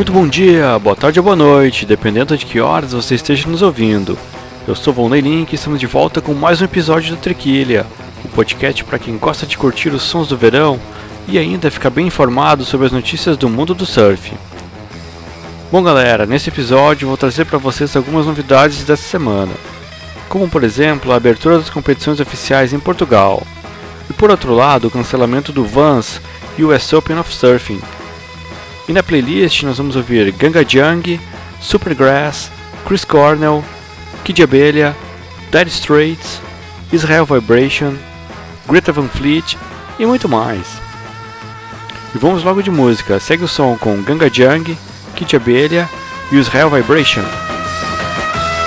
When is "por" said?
20.48-20.64, 24.14-24.30